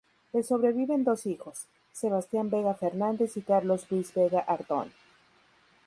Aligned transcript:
Le 0.33 0.41
sobreviven 0.41 1.03
dos 1.03 1.27
hijos: 1.27 1.67
Sebastián 1.93 2.49
Vega 2.49 2.73
Fernández 2.73 3.37
y 3.37 3.41
Carlos 3.43 3.85
Luis 3.91 4.11
Vega 4.15 4.39
Ardón. 4.39 4.91